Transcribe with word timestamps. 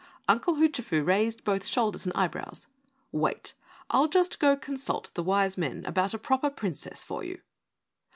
Uncle 0.27 0.55
Hoochafoo 0.55 1.03
raised 1.05 1.43
both 1.43 1.63
shoulders 1.63 2.07
and 2.07 2.13
eyebrows. 2.15 2.65
"Wait, 3.11 3.53
I'll 3.91 4.07
just 4.07 4.39
go 4.39 4.57
consult 4.57 5.11
the 5.13 5.21
wise 5.21 5.59
men 5.59 5.85
about 5.85 6.15
a 6.15 6.17
proper 6.17 6.49
Princess 6.49 7.03
for 7.03 7.23
you." 7.23 7.39